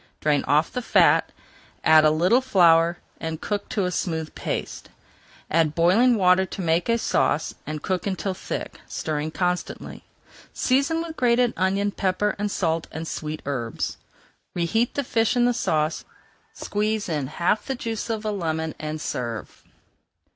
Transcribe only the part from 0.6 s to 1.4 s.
the fat,